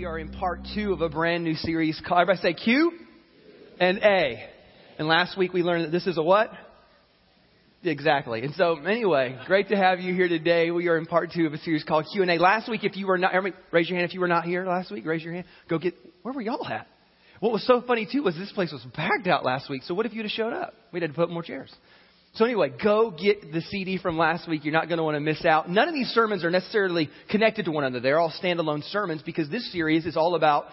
[0.00, 2.90] we are in part two of a brand new series called, everybody say Q
[3.78, 4.42] and A.
[4.98, 6.50] And last week we learned that this is a what?
[7.82, 8.40] Exactly.
[8.40, 10.70] And so, anyway, great to have you here today.
[10.70, 12.38] We are in part two of a series called Q and A.
[12.38, 13.34] Last week, if you were not,
[13.72, 15.04] raise your hand if you were not here last week.
[15.04, 15.44] Raise your hand.
[15.68, 15.92] Go get.
[16.22, 16.86] Where were y'all at?
[17.40, 19.82] What was so funny too was this place was packed out last week.
[19.82, 20.72] So what if you'd have showed up?
[20.92, 21.70] We'd to put more chairs.
[22.34, 24.64] So anyway, go get the CD from last week.
[24.64, 25.68] You're not going to want to miss out.
[25.68, 28.00] None of these sermons are necessarily connected to one another.
[28.00, 30.66] They're all standalone sermons because this series is all about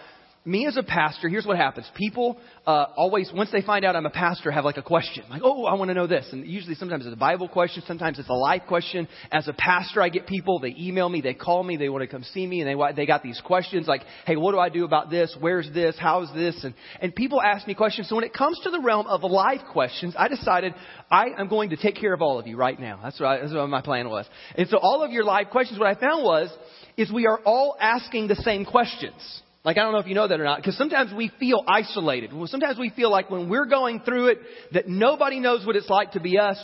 [0.47, 1.85] me as a pastor, here's what happens.
[1.93, 5.25] People uh, always, once they find out I'm a pastor, have like a question.
[5.29, 6.25] Like, oh, I want to know this.
[6.31, 9.09] And usually sometimes it's a Bible question, sometimes it's a life question.
[9.29, 12.07] As a pastor, I get people, they email me, they call me, they want to
[12.07, 14.85] come see me, and they, they got these questions like, hey, what do I do
[14.85, 15.35] about this?
[15.37, 15.97] Where's this?
[15.99, 16.63] How's this?
[16.63, 18.07] And, and people ask me questions.
[18.07, 20.73] So when it comes to the realm of life questions, I decided
[21.11, 23.01] I am going to take care of all of you right now.
[23.03, 24.25] That's what, I, that's what my plan was.
[24.55, 26.49] And so all of your life questions, what I found was,
[26.95, 29.41] is we are all asking the same questions.
[29.67, 32.31] Like, I don't know if you know that or not, because sometimes we feel isolated.
[32.45, 34.37] Sometimes we feel like when we're going through it,
[34.71, 36.57] that nobody knows what it's like to be us,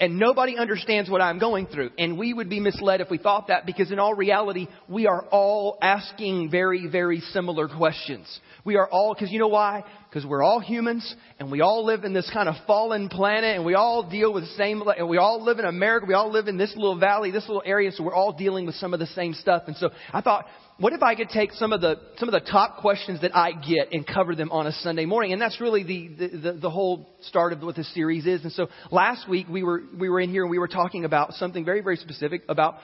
[0.00, 1.90] and nobody understands what I'm going through.
[1.98, 5.24] And we would be misled if we thought that, because in all reality, we are
[5.26, 8.26] all asking very, very similar questions.
[8.68, 9.82] We are all, because you know why?
[10.10, 13.64] Because we're all humans, and we all live in this kind of fallen planet, and
[13.64, 16.48] we all deal with the same, and we all live in America, we all live
[16.48, 19.06] in this little valley, this little area, so we're all dealing with some of the
[19.06, 19.62] same stuff.
[19.68, 20.44] And so I thought,
[20.76, 23.52] what if I could take some of the some of the top questions that I
[23.52, 25.32] get and cover them on a Sunday morning?
[25.32, 28.42] And that's really the the, the, the whole start of what this series is.
[28.42, 31.32] And so last week we were we were in here and we were talking about
[31.32, 32.74] something very very specific about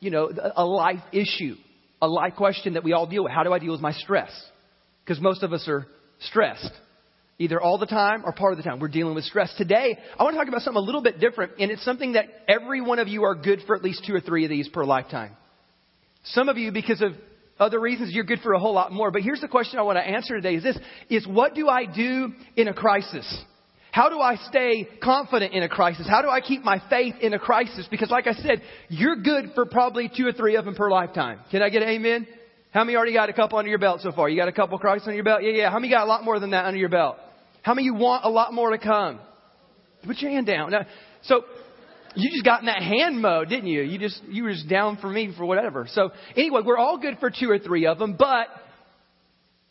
[0.00, 1.56] you know a life issue,
[2.00, 3.32] a life question that we all deal with.
[3.32, 4.32] How do I deal with my stress?
[5.06, 5.86] Because most of us are
[6.18, 6.72] stressed.
[7.38, 8.80] Either all the time or part of the time.
[8.80, 9.54] We're dealing with stress.
[9.56, 12.24] Today, I want to talk about something a little bit different, and it's something that
[12.48, 14.84] every one of you are good for at least two or three of these per
[14.84, 15.36] lifetime.
[16.24, 17.12] Some of you, because of
[17.58, 19.10] other reasons you're good for a whole lot more.
[19.10, 21.86] But here's the question I want to answer today is this, is what do I
[21.86, 23.26] do in a crisis?
[23.92, 26.06] How do I stay confident in a crisis?
[26.06, 27.86] How do I keep my faith in a crisis?
[27.90, 31.40] Because like I said, you're good for probably two or three of them per lifetime.
[31.50, 32.26] Can I get amen?
[32.76, 34.28] How many already got a couple under your belt so far?
[34.28, 35.42] You got a couple crises under your belt?
[35.42, 35.70] Yeah, yeah.
[35.70, 37.16] How many got a lot more than that under your belt?
[37.62, 39.18] How many you want a lot more to come?
[40.06, 40.72] Put your hand down.
[40.72, 40.84] Now,
[41.22, 41.44] so
[42.14, 43.80] you just got in that hand mode, didn't you?
[43.80, 45.86] You just you were just down for me for whatever.
[45.90, 48.48] So anyway, we're all good for two or three of them, but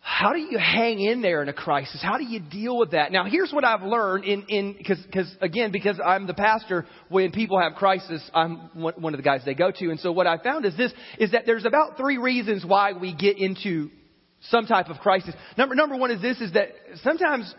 [0.07, 1.99] how do you hang in there in a crisis?
[1.99, 3.11] How do you deal with that?
[3.11, 6.85] Now, here's what I've learned in in because because again because I'm the pastor.
[7.09, 10.27] When people have crisis, I'm one of the guys they go to, and so what
[10.27, 13.89] I found is this: is that there's about three reasons why we get into
[14.51, 15.33] some type of crisis.
[15.57, 16.69] Number number one is this: is that
[17.01, 17.51] sometimes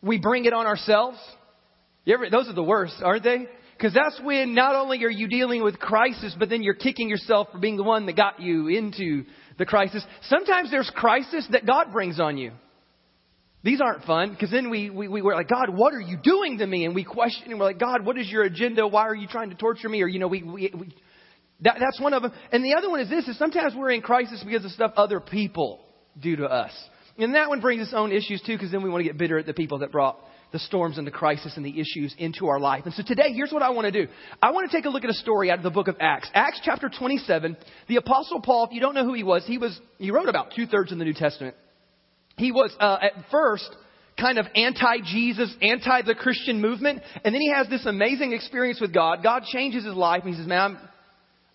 [0.00, 1.18] we bring it on ourselves.
[2.06, 3.48] Ever, those are the worst, aren't they?
[3.76, 7.48] Because that's when not only are you dealing with crisis, but then you're kicking yourself
[7.50, 9.24] for being the one that got you into
[9.58, 10.04] the crisis.
[10.28, 12.52] Sometimes there's crisis that God brings on you.
[13.64, 16.58] These aren't fun because then we, we, we were like, God, what are you doing
[16.58, 16.84] to me?
[16.84, 18.86] And we question and we're like, God, what is your agenda?
[18.86, 20.02] Why are you trying to torture me?
[20.02, 20.96] Or, you know, we, we, we
[21.60, 22.32] that, that's one of them.
[22.50, 25.20] And the other one is this, is sometimes we're in crisis because of stuff other
[25.20, 25.80] people
[26.20, 26.72] do to us.
[27.18, 29.38] And that one brings its own issues too because then we want to get bitter
[29.38, 30.18] at the people that brought
[30.52, 32.84] the storms and the crisis and the issues into our life.
[32.84, 34.10] And so today, here's what I want to do.
[34.40, 36.30] I want to take a look at a story out of the book of Acts.
[36.34, 37.56] Acts chapter 27.
[37.88, 40.52] The apostle Paul, if you don't know who he was, he was, he wrote about
[40.54, 41.56] two thirds in the New Testament.
[42.36, 43.68] He was, uh, at first,
[44.18, 47.02] kind of anti-Jesus, anti the Christian movement.
[47.24, 49.22] And then he has this amazing experience with God.
[49.22, 50.88] God changes his life and he says, man, I'm,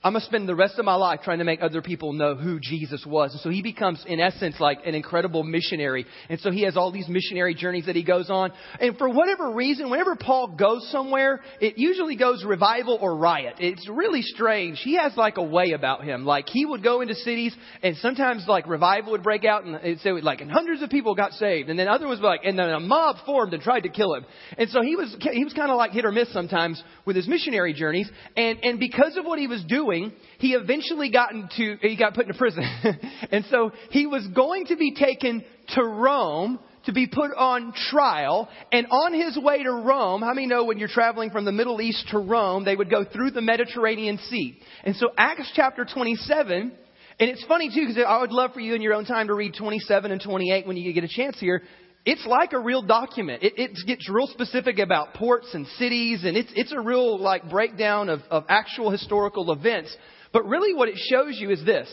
[0.03, 2.35] I'm going to spend the rest of my life trying to make other people know
[2.35, 3.31] who Jesus was.
[3.31, 6.05] And so he becomes, in essence, like an incredible missionary.
[6.29, 8.51] And so he has all these missionary journeys that he goes on.
[8.79, 13.55] And for whatever reason, whenever Paul goes somewhere, it usually goes revival or riot.
[13.57, 14.79] It's really strange.
[14.83, 16.25] He has like a way about him.
[16.25, 20.11] Like he would go into cities and sometimes like revival would break out and say
[20.11, 21.69] like, and hundreds of people got saved.
[21.69, 24.25] And then other was like, and then a mob formed and tried to kill him.
[24.59, 27.27] And so he was, he was kind of like hit or miss sometimes with his
[27.27, 28.07] missionary journeys.
[28.35, 32.13] And, and because of what he was doing, doing, he eventually got into, he got
[32.13, 32.63] put into prison.
[33.31, 38.47] and so he was going to be taken to Rome to be put on trial.
[38.71, 41.81] And on his way to Rome, how many know when you're traveling from the Middle
[41.81, 44.59] East to Rome, they would go through the Mediterranean Sea.
[44.83, 46.71] And so Acts chapter 27,
[47.19, 49.33] and it's funny too, because I would love for you in your own time to
[49.33, 51.61] read 27 and 28 when you get a chance here
[52.05, 53.43] it's like a real document.
[53.43, 57.49] It, it, gets real specific about ports and cities, and it's, it's a real like
[57.49, 59.95] breakdown of, of actual historical events.
[60.31, 61.89] But really what it shows you is this,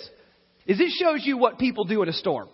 [0.66, 2.48] is it shows you what people do in a storm.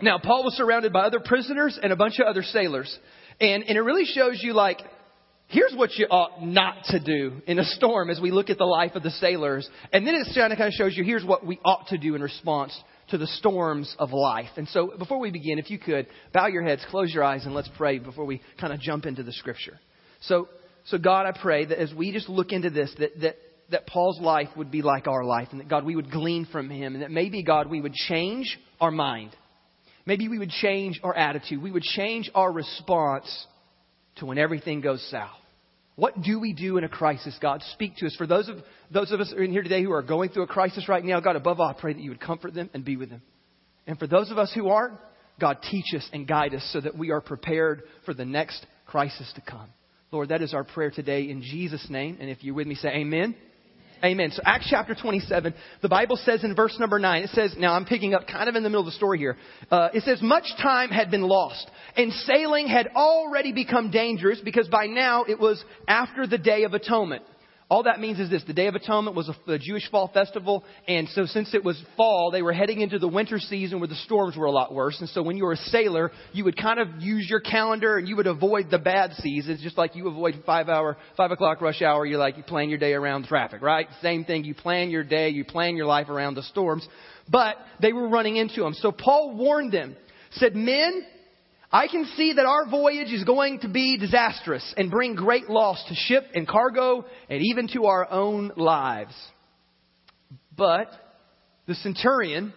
[0.00, 2.96] Now, Paul was surrounded by other prisoners and a bunch of other sailors.
[3.40, 4.78] And, and it really shows you like,
[5.46, 8.64] here's what you ought not to do in a storm as we look at the
[8.64, 9.68] life of the sailors.
[9.92, 12.76] And then it kind of, shows you here's what we ought to do in response
[13.12, 14.48] to the storms of life.
[14.56, 17.54] And so, before we begin, if you could, bow your heads, close your eyes, and
[17.54, 19.78] let's pray before we kind of jump into the scripture.
[20.22, 20.48] So,
[20.86, 23.36] so God, I pray that as we just look into this, that, that,
[23.70, 26.70] that Paul's life would be like our life, and that God, we would glean from
[26.70, 29.36] him, and that maybe, God, we would change our mind.
[30.06, 31.62] Maybe we would change our attitude.
[31.62, 33.46] We would change our response
[34.16, 35.36] to when everything goes south.
[35.94, 37.62] What do we do in a crisis, God?
[37.74, 38.14] Speak to us.
[38.16, 38.56] For those of,
[38.90, 41.36] those of us in here today who are going through a crisis right now, God,
[41.36, 43.22] above all, I pray that you would comfort them and be with them.
[43.86, 44.98] And for those of us who aren't,
[45.40, 49.30] God, teach us and guide us so that we are prepared for the next crisis
[49.34, 49.68] to come.
[50.10, 52.18] Lord, that is our prayer today in Jesus' name.
[52.20, 53.34] And if you're with me, say amen.
[54.04, 54.32] Amen.
[54.32, 57.84] So Acts chapter 27, the Bible says in verse number 9, it says, now I'm
[57.84, 59.36] picking up kind of in the middle of the story here.
[59.70, 64.66] Uh, it says, much time had been lost and sailing had already become dangerous because
[64.66, 67.22] by now it was after the Day of Atonement.
[67.72, 70.62] All that means is this the Day of Atonement was a, a, Jewish fall festival,
[70.86, 73.94] and so since it was fall, they were heading into the winter season where the
[73.94, 75.00] storms were a lot worse.
[75.00, 78.06] And so when you were a sailor, you would kind of use your calendar and
[78.06, 81.80] you would avoid the bad seasons, just like you avoid five hour, five o'clock rush
[81.80, 82.04] hour.
[82.04, 83.86] You're like, you plan your day around traffic, right?
[84.02, 84.44] Same thing.
[84.44, 86.86] You plan your day, you plan your life around the storms.
[87.30, 88.74] But they were running into them.
[88.74, 89.96] So Paul warned them,
[90.32, 91.06] said, Men,
[91.72, 95.82] I can see that our voyage is going to be disastrous and bring great loss
[95.88, 99.14] to ship and cargo and even to our own lives.
[100.54, 100.88] But
[101.66, 102.52] the centurion,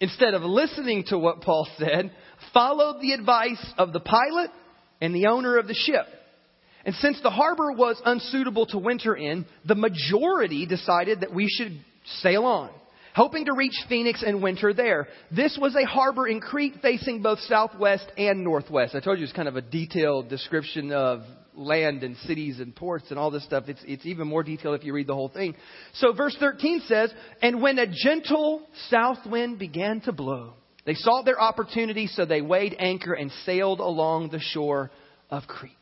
[0.00, 2.12] instead of listening to what Paul said,
[2.52, 4.50] followed the advice of the pilot
[5.00, 6.04] and the owner of the ship.
[6.84, 11.80] And since the harbor was unsuitable to winter in, the majority decided that we should
[12.20, 12.68] sail on
[13.14, 15.08] hoping to reach Phoenix and winter there.
[15.30, 18.94] This was a harbor in Crete facing both southwest and northwest.
[18.94, 21.22] I told you it's kind of a detailed description of
[21.54, 23.64] land and cities and ports and all this stuff.
[23.68, 25.54] It's, it's even more detailed if you read the whole thing.
[25.94, 27.12] So verse 13 says,
[27.42, 30.54] And when a gentle south wind began to blow,
[30.84, 34.90] they saw their opportunity, so they weighed anchor and sailed along the shore
[35.30, 35.72] of Crete.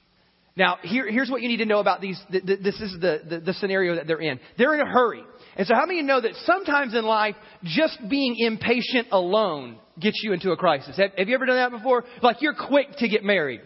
[0.56, 2.21] Now, here, here's what you need to know about these.
[2.29, 4.41] This is the, the, the scenario that they're in.
[4.59, 5.23] They're in a hurry.
[5.61, 9.77] And so, how many of you know that sometimes in life, just being impatient alone
[10.01, 10.97] gets you into a crisis?
[10.97, 12.05] Have, have you ever done that before?
[12.23, 13.61] Like you're quick to get married.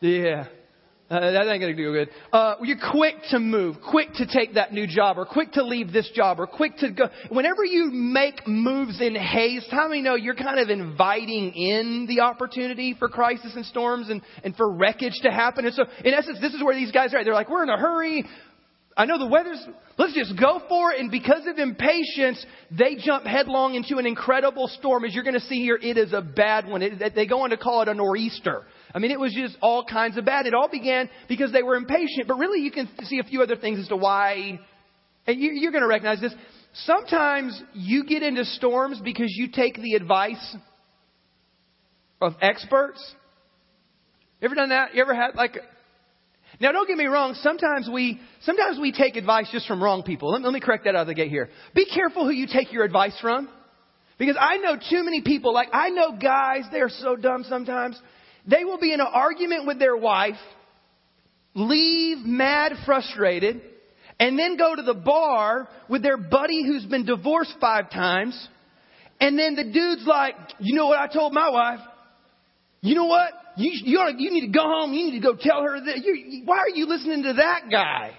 [0.00, 0.46] Yeah.
[1.10, 2.08] Uh, that ain't going to do good.
[2.32, 5.92] Uh, you're quick to move, quick to take that new job, or quick to leave
[5.92, 7.10] this job, or quick to go.
[7.28, 12.22] Whenever you make moves in haste, how many know you're kind of inviting in the
[12.22, 15.66] opportunity for crisis and storms and, and for wreckage to happen?
[15.66, 17.22] And so, in essence, this is where these guys are.
[17.22, 18.24] They're like, we're in a hurry.
[18.98, 19.62] I know the weather's,
[19.98, 21.00] let's just go for it.
[21.00, 25.04] And because of impatience, they jump headlong into an incredible storm.
[25.04, 26.80] As you're going to see here, it is a bad one.
[26.80, 28.64] It, they go on to call it a nor'easter.
[28.94, 30.46] I mean, it was just all kinds of bad.
[30.46, 32.26] It all began because they were impatient.
[32.26, 34.58] But really, you can see a few other things as to why.
[35.26, 36.34] And you, you're going to recognize this.
[36.84, 40.56] Sometimes you get into storms because you take the advice
[42.22, 43.14] of experts.
[44.40, 44.94] You ever done that?
[44.94, 45.58] You ever had like
[46.60, 47.34] now, don't get me wrong.
[47.42, 50.32] Sometimes we, sometimes we take advice just from wrong people.
[50.32, 51.50] Let, let me correct that out of the gate here.
[51.74, 53.48] Be careful who you take your advice from.
[54.18, 58.00] Because I know too many people, like I know guys, they're so dumb sometimes.
[58.46, 60.38] They will be in an argument with their wife,
[61.54, 63.60] leave mad, frustrated,
[64.18, 68.48] and then go to the bar with their buddy who's been divorced five times.
[69.20, 71.80] And then the dude's like, you know what I told my wife?
[72.80, 73.32] You know what?
[73.56, 74.92] You, you, ought you need to go home.
[74.92, 76.04] You need to go tell her that.
[76.04, 78.12] You, why are you listening to that guy?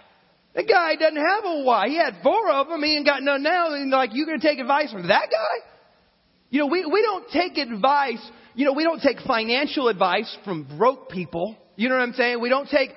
[0.55, 1.89] That guy doesn't have a wife.
[1.89, 2.81] He had four of them.
[2.81, 3.73] He ain't got none now.
[3.73, 5.67] And like, you're going to take advice from that guy?
[6.49, 8.21] You know, we, we don't take advice.
[8.55, 11.55] You know, we don't take financial advice from broke people.
[11.75, 12.41] You know what I'm saying?
[12.41, 12.89] We don't take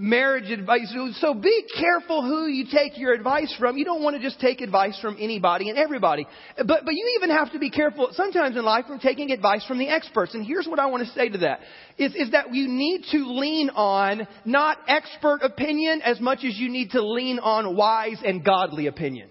[0.00, 0.92] marriage advice.
[1.20, 3.76] So be careful who you take your advice from.
[3.76, 6.26] You don't want to just take advice from anybody and everybody.
[6.56, 9.78] But, but you even have to be careful sometimes in life from taking advice from
[9.78, 10.34] the experts.
[10.34, 11.60] And here's what I want to say to that
[11.98, 16.70] is, is that you need to lean on not expert opinion as much as you
[16.70, 19.28] need to lean on wise and godly opinion.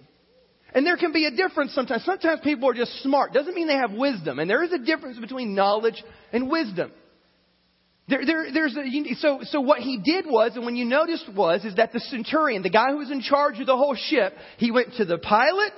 [0.72, 2.04] And there can be a difference sometimes.
[2.04, 3.32] Sometimes people are just smart.
[3.32, 4.38] Doesn't mean they have wisdom.
[4.38, 6.00] And there is a difference between knowledge
[6.32, 6.92] and wisdom.
[8.10, 11.64] There, there, there's a, so, so what he did was, and when you noticed was,
[11.64, 14.72] is that the centurion, the guy who was in charge of the whole ship, he
[14.72, 15.72] went to the pilot,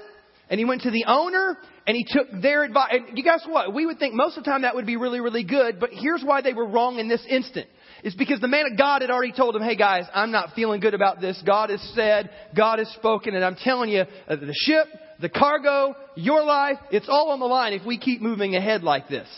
[0.49, 2.89] and he went to the owner, and he took their advice.
[2.93, 3.75] And you guess what?
[3.75, 6.23] We would think most of the time that would be really, really good, but here's
[6.25, 7.69] why they were wrong in this instant.
[8.03, 10.81] It's because the man of God had already told them, hey guys, I'm not feeling
[10.81, 11.41] good about this.
[11.47, 14.87] God has said, God has spoken, and I'm telling you, uh, the ship,
[15.21, 19.09] the cargo, your life, it's all on the line if we keep moving ahead like
[19.09, 19.29] this.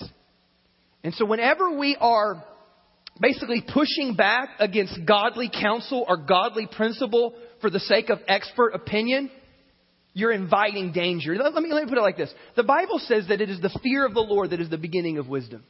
[1.03, 2.43] And so whenever we are
[3.21, 9.30] basically pushing back against godly counsel or godly principle for the sake of expert opinion,
[10.12, 11.35] You're inviting danger.
[11.35, 12.33] Let me, let me put it like this.
[12.54, 15.18] The Bible says that it is the fear of the Lord that is the beginning
[15.18, 15.64] of wisdom.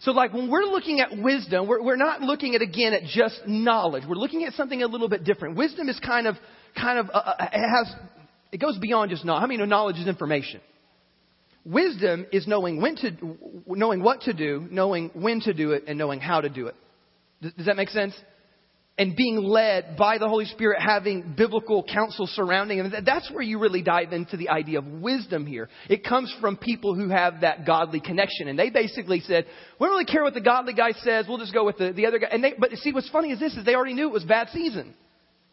[0.00, 3.38] So, like, when we're looking at wisdom, we're, we're not looking at, again, at just
[3.46, 4.04] knowledge.
[4.08, 5.58] We're looking at something a little bit different.
[5.58, 6.36] Wisdom is kind of,
[6.74, 7.94] kind of, uh, uh it has,
[8.50, 9.40] it goes beyond just knowledge.
[9.40, 10.62] How I many know knowledge is information?
[11.64, 13.12] Wisdom is knowing when to,
[13.66, 16.74] knowing what to do, knowing when to do it, and knowing how to do it.
[17.42, 18.14] Does, does that make sense?
[19.00, 22.92] and being led by the Holy Spirit, having biblical counsel surrounding him.
[23.02, 25.70] That's where you really dive into the idea of wisdom here.
[25.88, 28.48] It comes from people who have that godly connection.
[28.48, 29.46] And they basically said,
[29.78, 32.04] we don't really care what the godly guy says, we'll just go with the, the
[32.04, 32.28] other guy.
[32.30, 34.50] And they, but see, what's funny is this, is they already knew it was bad
[34.52, 34.94] season.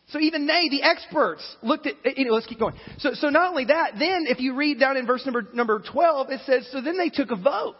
[0.10, 2.76] So even they, the experts, looked at, know, let's keep going.
[3.00, 6.30] So, so not only that, then if you read down in verse number, number 12,
[6.30, 7.76] it says, so then they took a vote.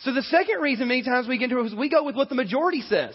[0.00, 2.28] So the second reason many times we get into it is we go with what
[2.28, 3.14] the majority says.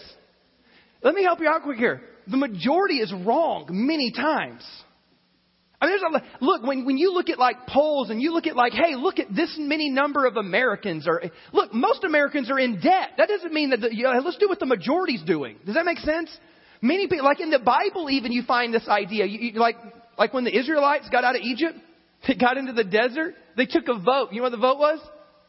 [1.02, 2.00] Let me help you out quick here.
[2.26, 4.64] The majority is wrong many times.
[5.80, 8.48] I mean, there's a, look, when, when you look at like polls and you look
[8.48, 12.58] at like, hey, look at this many number of Americans are, look, most Americans are
[12.58, 13.10] in debt.
[13.16, 15.56] That doesn't mean that, the, you know, let's do what the majority's doing.
[15.64, 16.36] Does that make sense?
[16.80, 19.26] Many people, like in the Bible even, you find this idea.
[19.26, 19.76] You, you, like,
[20.16, 21.76] like when the Israelites got out of Egypt,
[22.26, 24.28] they got into the desert, they took a vote.
[24.32, 25.00] You know what the vote was?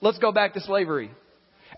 [0.01, 1.11] Let's go back to slavery.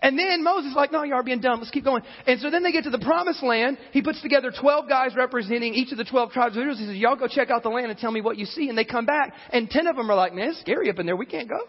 [0.00, 1.60] And then Moses is like, no, you are being dumb.
[1.60, 2.02] Let's keep going.
[2.26, 3.78] And so then they get to the promised land.
[3.92, 6.76] He puts together 12 guys representing each of the 12 tribes of Israel.
[6.76, 8.68] He says, y'all go check out the land and tell me what you see.
[8.68, 9.32] And they come back.
[9.52, 11.16] And 10 of them are like, man, it's scary up in there.
[11.16, 11.60] We can't go.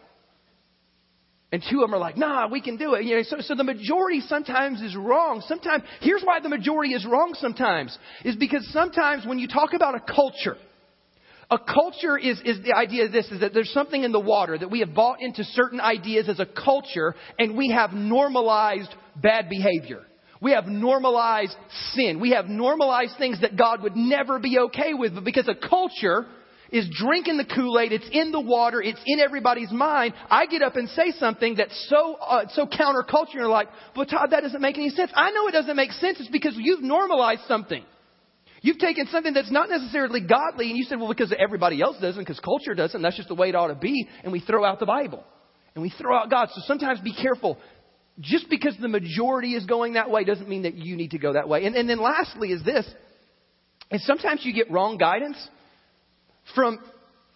[1.53, 3.05] And two of them are like, nah, we can do it.
[3.05, 5.43] You know, so, so the majority sometimes is wrong.
[5.48, 7.95] Sometimes, here's why the majority is wrong sometimes,
[8.25, 10.57] is because sometimes when you talk about a culture,
[11.51, 14.57] a culture is, is the idea of this is that there's something in the water
[14.57, 18.89] that we have bought into certain ideas as a culture and we have normalized
[19.22, 20.01] bad behavior.
[20.41, 21.55] We have normalized
[21.93, 22.19] sin.
[22.19, 25.13] We have normalized things that God would never be okay with.
[25.13, 26.25] But because a culture
[26.74, 30.75] is drinking the Kool-Aid, it's in the water, it's in everybody's mind, I get up
[30.75, 34.60] and say something that's so, uh, so counterculture and you're like, but Todd, that doesn't
[34.60, 35.12] make any sense.
[35.13, 36.20] I know it doesn't make sense.
[36.20, 37.86] It's because you've normalized something.
[38.62, 42.20] You've taken something that's not necessarily godly and you said, well, because everybody else doesn't,
[42.20, 44.80] because culture doesn't, that's just the way it ought to be, and we throw out
[44.80, 45.24] the Bible.
[45.75, 46.50] And we throw out God.
[46.53, 47.60] So sometimes be careful.
[48.20, 51.34] Just because the majority is going that way doesn't mean that you need to go
[51.34, 51.65] that way.
[51.65, 52.86] And, and then lastly is this,
[53.92, 55.38] is sometimes you get wrong guidance
[56.55, 56.79] from,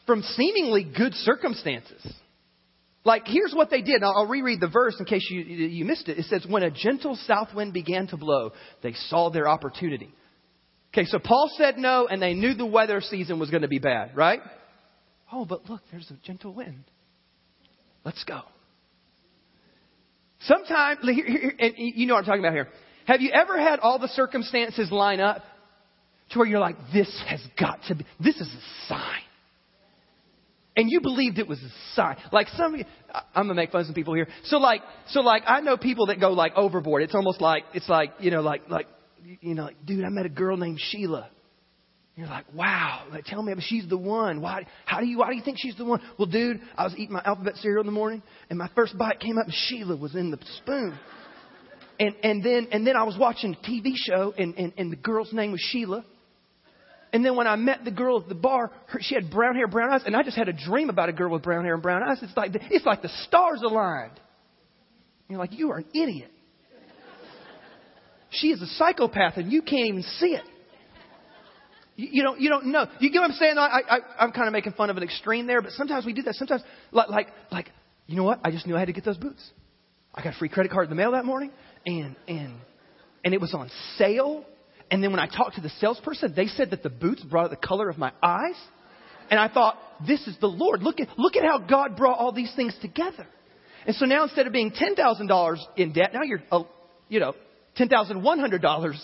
[0.05, 2.05] from seemingly good circumstances.
[3.03, 4.01] Like, here's what they did.
[4.01, 6.19] Now, I'll reread the verse in case you, you missed it.
[6.19, 8.51] It says, When a gentle south wind began to blow,
[8.83, 10.13] they saw their opportunity.
[10.93, 13.79] Okay, so Paul said no, and they knew the weather season was going to be
[13.79, 14.41] bad, right?
[15.31, 16.83] Oh, but look, there's a gentle wind.
[18.03, 18.41] Let's go.
[20.41, 22.67] Sometimes, and you know what I'm talking about here.
[23.05, 25.43] Have you ever had all the circumstances line up
[26.31, 29.21] to where you're like, this has got to be, this is a sign.
[30.75, 32.17] And you believed it was a sign.
[32.31, 32.75] Like some,
[33.33, 34.27] I'm gonna make fun of some people here.
[34.43, 37.01] So like, so like, I know people that go like overboard.
[37.01, 38.87] It's almost like, it's like, you know, like, like
[39.41, 41.29] you know, like, dude, I met a girl named Sheila.
[42.15, 44.41] You're like, wow, like, tell me, she's the one.
[44.41, 46.01] Why, how do you, why do you think she's the one?
[46.17, 49.19] Well, dude, I was eating my alphabet cereal in the morning, and my first bite
[49.19, 50.97] came up, and Sheila was in the spoon.
[51.99, 54.95] And, and then, and then I was watching a TV show, and, and, and the
[54.95, 56.03] girl's name was Sheila.
[57.17, 59.67] And then when I met the girl at the bar, her, she had brown hair,
[59.67, 61.81] brown eyes, and I just had a dream about a girl with brown hair and
[61.81, 62.19] brown eyes.
[62.21, 64.19] It's like, it's like the stars aligned.
[65.27, 66.29] You're like, you are an idiot.
[68.29, 70.43] She is a psychopath and you can't even see it.
[71.95, 72.85] You, you don't, you don't know.
[72.99, 73.57] You get what I'm saying?
[73.57, 76.21] I, I, I'm kind of making fun of an extreme there, but sometimes we do
[76.21, 76.35] that.
[76.35, 77.71] Sometimes, like, like, like,
[78.05, 78.41] you know what?
[78.43, 79.43] I just knew I had to get those boots.
[80.13, 81.49] I got a free credit card in the mail that morning,
[81.83, 82.53] and and
[83.25, 84.45] and it was on sale.
[84.89, 87.49] And then when I talked to the salesperson, they said that the boots brought out
[87.49, 88.55] the color of my eyes.
[89.29, 89.77] And I thought,
[90.07, 90.81] this is the Lord.
[90.81, 93.27] Look at look at how God brought all these things together.
[93.85, 96.63] And so now instead of being ten thousand dollars in debt, now you're, uh,
[97.09, 97.33] you know,
[97.77, 98.99] $10,100.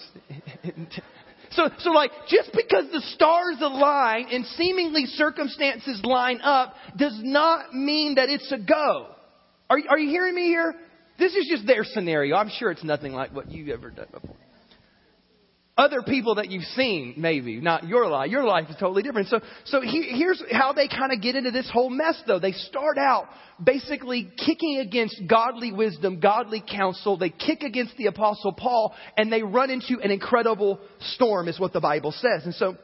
[1.51, 7.73] so, so like, just because the stars align and seemingly circumstances line up does not
[7.73, 9.07] mean that it's a go.
[9.69, 10.75] Are, are you hearing me here?
[11.19, 12.35] This is just their scenario.
[12.35, 14.35] I'm sure it's nothing like what you've ever done before
[15.75, 18.29] other people that you've seen, maybe, not your life.
[18.29, 19.27] Your life is totally different.
[19.29, 22.39] So, so he, here's how they kind of get into this whole mess, though.
[22.39, 23.27] They start out
[23.63, 27.17] basically kicking against godly wisdom, godly counsel.
[27.17, 30.79] They kick against the Apostle Paul, and they run into an incredible
[31.15, 32.45] storm, is what the Bible says.
[32.45, 32.77] And so,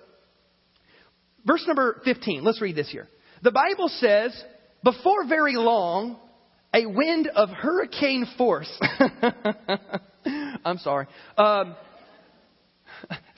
[1.45, 3.07] verse number 15, let's read this here.
[3.43, 4.43] The Bible says,
[4.83, 6.17] before very long,
[6.73, 8.69] a wind of hurricane force.
[10.65, 11.05] I'm sorry.
[11.37, 11.75] Um,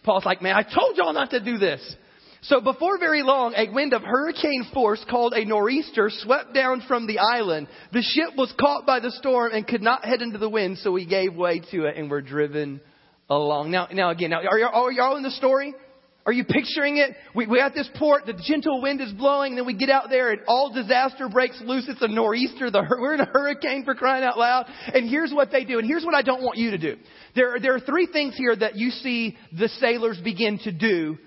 [0.03, 1.95] Paul's like, man, I told y'all not to do this.
[2.43, 7.05] So before very long, a wind of hurricane force called a nor'easter swept down from
[7.05, 7.67] the island.
[7.93, 10.91] The ship was caught by the storm and could not head into the wind, so
[10.91, 12.81] we gave way to it and were driven
[13.29, 13.69] along.
[13.69, 15.75] Now, now again, now, are, y'all, are y'all in the story?
[16.23, 17.15] Are you picturing it?
[17.33, 20.09] We, we at this port, the gentle wind is blowing, and then we get out
[20.09, 21.85] there and all disaster breaks loose.
[21.87, 22.69] It's a nor'easter.
[22.69, 24.67] The, we're in a hurricane for crying out loud.
[24.93, 25.79] And here's what they do.
[25.79, 26.97] And here's what I don't want you to do.
[27.35, 31.17] There, there are three things here that you see the sailors begin to do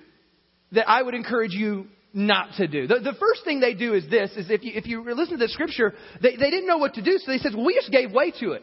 [0.71, 2.87] that I would encourage you not to do.
[2.87, 5.45] The, the first thing they do is this, is if you, if you listen to
[5.45, 7.91] the scripture, they, they didn't know what to do, so they said, well, we just
[7.91, 8.63] gave way to it.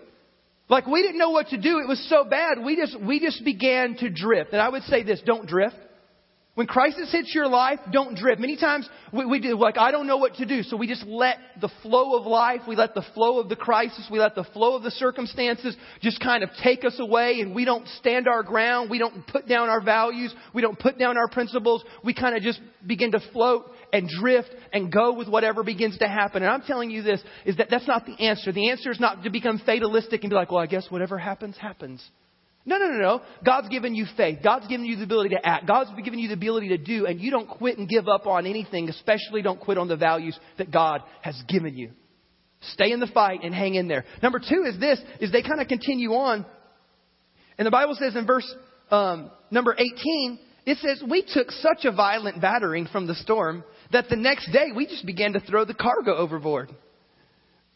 [0.70, 1.80] Like we didn't know what to do.
[1.80, 2.64] It was so bad.
[2.64, 4.54] We just, we just began to drift.
[4.54, 5.76] And I would say this, don't drift.
[6.54, 8.42] When crisis hits your life, don't drift.
[8.42, 10.64] Many times we, we do, like, I don't know what to do.
[10.64, 14.06] So we just let the flow of life, we let the flow of the crisis,
[14.12, 17.64] we let the flow of the circumstances just kind of take us away and we
[17.64, 18.90] don't stand our ground.
[18.90, 20.36] We don't put down our values.
[20.54, 21.86] We don't put down our principles.
[22.04, 26.08] We kind of just begin to float and drift and go with whatever begins to
[26.08, 26.44] happen.
[26.44, 28.52] And I'm telling you this, is that that's not the answer.
[28.52, 31.56] The answer is not to become fatalistic and be like, well, I guess whatever happens,
[31.58, 32.04] happens.
[32.66, 33.22] No, no, no, no.
[33.44, 34.40] God's given you faith.
[34.44, 35.68] God's given you the ability to act.
[35.68, 38.46] God's given you the ability to do, and you don't quit and give up on
[38.46, 41.92] anything, especially don't quit on the values that God has given you.
[42.74, 44.06] Stay in the fight and hang in there.
[44.22, 46.46] Number two is this, is they kind of continue on.
[47.58, 48.56] And the Bible says in verse
[48.92, 54.10] um, number 18, it says, We took such a violent battering from the storm that
[54.10, 56.70] the next day we just began to throw the cargo overboard.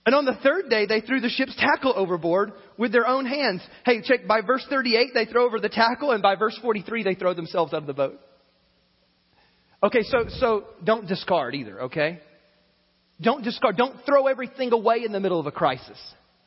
[0.05, 3.62] And on the third day, they threw the ship's tackle overboard with their own hands.
[3.85, 7.15] Hey, check, by verse 38, they throw over the tackle, and by verse 43, they
[7.15, 8.19] throw themselves out of the boat.
[9.81, 12.19] Okay, so, so don't discard either, okay?
[13.19, 13.77] Don't discard.
[13.77, 16.00] Don't throw everything away in the middle of a crisis.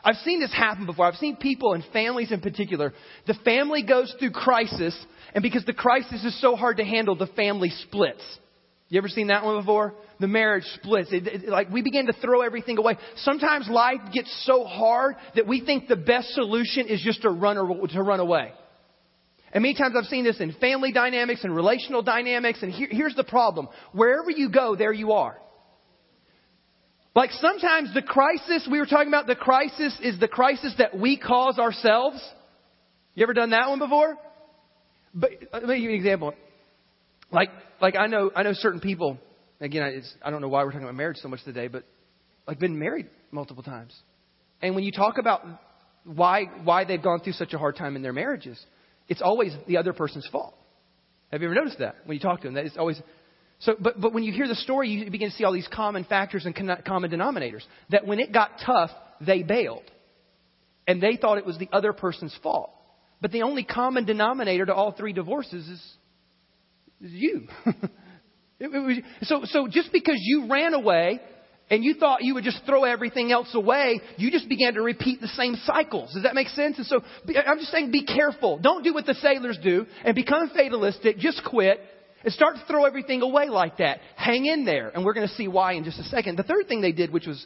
[0.04, 1.06] I've seen this happen before.
[1.06, 2.92] I've seen people and families in particular.
[3.26, 4.97] The family goes through crisis,
[5.34, 8.23] and because the crisis is so hard to handle, the family splits.
[8.88, 9.94] You ever seen that one before?
[10.18, 11.12] The marriage splits.
[11.12, 12.96] It, it, like we begin to throw everything away.
[13.16, 17.58] Sometimes life gets so hard that we think the best solution is just to run
[17.58, 18.52] or, to run away.
[19.52, 22.62] And many times I've seen this in family dynamics and relational dynamics.
[22.62, 25.36] And here, here's the problem: wherever you go, there you are.
[27.14, 31.18] Like sometimes the crisis we were talking about, the crisis is the crisis that we
[31.18, 32.22] cause ourselves.
[33.14, 34.16] You ever done that one before?
[35.12, 36.34] But let me give you an example.
[37.30, 39.19] Like, like I know, I know certain people.
[39.60, 41.84] Again, it's, I don't know why we're talking about marriage so much today, but
[42.47, 43.95] like been married multiple times.
[44.62, 45.43] And when you talk about
[46.04, 48.58] why why they've gone through such a hard time in their marriages,
[49.08, 50.54] it's always the other person's fault.
[51.30, 52.54] Have you ever noticed that when you talk to them?
[52.54, 53.00] That it's always
[53.60, 53.75] so.
[53.78, 56.47] But but when you hear the story, you begin to see all these common factors
[56.47, 57.62] and common denominators.
[57.91, 59.84] That when it got tough, they bailed,
[60.86, 62.71] and they thought it was the other person's fault.
[63.21, 65.82] But the only common denominator to all three divorces is
[67.00, 67.49] you.
[67.67, 67.76] it,
[68.61, 71.21] it was, so, so just because you ran away
[71.71, 75.21] and you thought you would just throw everything else away, you just began to repeat
[75.21, 76.13] the same cycles.
[76.15, 76.78] Does that make sense?
[76.78, 77.00] And so
[77.47, 78.58] I'm just saying be careful.
[78.58, 81.19] Don't do what the sailors do and become fatalistic.
[81.19, 81.80] Just quit
[82.25, 84.00] and start to throw everything away like that.
[84.17, 84.89] Hang in there.
[84.89, 86.37] And we're going to see why in just a second.
[86.37, 87.45] The third thing they did, which was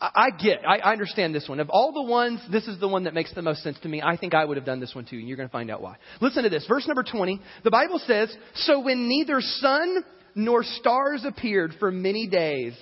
[0.00, 1.58] I get, I, I understand this one.
[1.58, 4.00] Of all the ones, this is the one that makes the most sense to me.
[4.00, 5.82] I think I would have done this one too, and you're going to find out
[5.82, 5.96] why.
[6.20, 6.64] Listen to this.
[6.68, 7.40] Verse number 20.
[7.64, 10.04] The Bible says, So when neither sun
[10.38, 12.74] nor stars appeared for many days.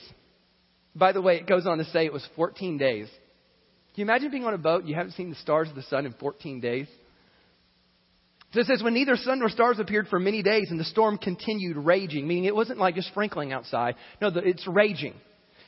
[0.94, 3.08] By the way, it goes on to say it was 14 days.
[3.94, 5.82] Can you imagine being on a boat, and you haven't seen the stars of the
[5.82, 6.86] sun in 14 days?
[8.52, 11.18] So it says, when neither sun nor stars appeared for many days, and the storm
[11.18, 13.96] continued raging, meaning it wasn't like just sprinkling outside.
[14.20, 15.14] No, it's raging.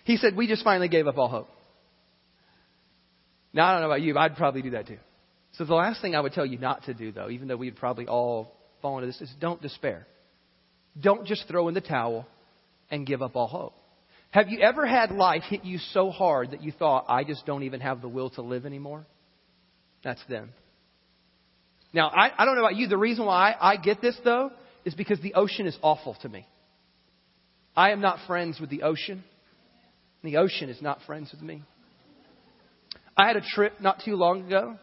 [0.09, 1.51] He said, We just finally gave up all hope.
[3.53, 4.97] Now, I don't know about you, but I'd probably do that too.
[5.53, 7.77] So, the last thing I would tell you not to do, though, even though we'd
[7.77, 10.07] probably all fall into this, is don't despair.
[10.99, 12.27] Don't just throw in the towel
[12.91, 13.75] and give up all hope.
[14.31, 17.65] Have you ever had life hit you so hard that you thought, I just don't
[17.65, 19.05] even have the will to live anymore?
[20.03, 20.55] That's them.
[21.93, 22.89] Now, I, I don't know about you.
[22.89, 24.53] The reason why I, I get this, though,
[24.87, 26.47] is because the ocean is awful to me.
[27.77, 29.23] I am not friends with the ocean.
[30.23, 31.63] The ocean is not friends with me.
[33.17, 34.77] I had a trip not too long ago.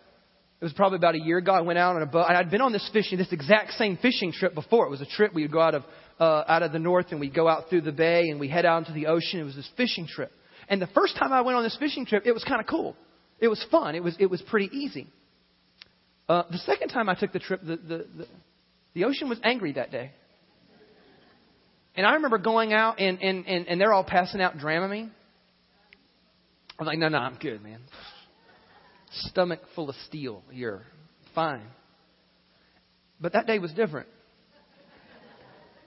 [0.61, 1.53] It was probably about a year ago.
[1.53, 2.25] I went out on a boat.
[2.27, 4.87] I'd been on this fishing, this exact same fishing trip before.
[4.87, 5.83] It was a trip we would go out of
[6.19, 8.65] uh, out of the north and we'd go out through the bay and we head
[8.65, 9.41] out into the ocean.
[9.41, 10.31] It was this fishing trip.
[10.69, 12.95] And the first time I went on this fishing trip, it was kind of cool.
[13.39, 13.95] It was fun.
[13.95, 15.07] It was it was pretty easy.
[16.27, 18.27] Uh, the second time I took the trip, the, the, the,
[18.95, 20.11] the ocean was angry that day.
[21.95, 25.11] And I remember going out and, and, and, and they're all passing out Dramamine.
[26.77, 27.79] I'm like, no, no, I'm good, man.
[29.29, 30.83] Stomach full of steel here.
[31.33, 31.67] Fine.
[33.19, 34.07] But that day was different.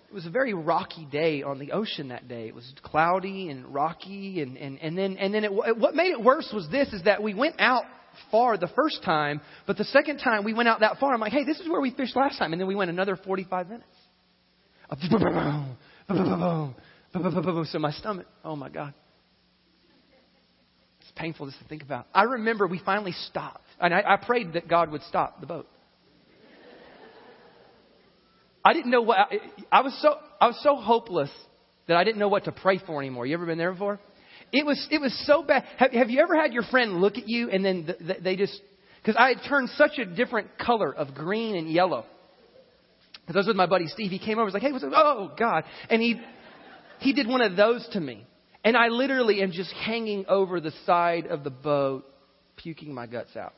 [0.09, 2.49] it was a very rocky day on the ocean that day.
[2.49, 6.23] It was cloudy and rocky, and and and then and then it, what made it
[6.23, 7.85] worse was this: is that we went out
[8.31, 11.33] far the first time, but the second time we went out that far, I'm like,
[11.33, 13.87] hey, this is where we fished last time, and then we went another 45 minutes.
[17.71, 18.95] So my stomach, oh my God.
[21.19, 22.07] Painful just to think about.
[22.15, 25.69] I remember we finally stopped, and I, I prayed that God would stop the boat.
[28.65, 29.39] I didn't know what I,
[29.73, 31.31] I was so I was so hopeless
[31.89, 33.27] that I didn't know what to pray for anymore.
[33.27, 33.99] You ever been there before?
[34.53, 35.65] It was it was so bad.
[35.79, 38.37] Have, have you ever had your friend look at you and then the, the, they
[38.37, 38.61] just
[39.03, 42.05] because I had turned such a different color of green and yellow.
[43.21, 44.11] Because I was with my buddy Steve.
[44.11, 44.43] He came over.
[44.43, 44.93] And was like, "Hey, what's up?
[44.95, 46.21] Oh God!" And he
[47.01, 48.27] he did one of those to me,
[48.69, 52.05] and I literally am just hanging over the side of the boat,
[52.57, 53.55] puking my guts out.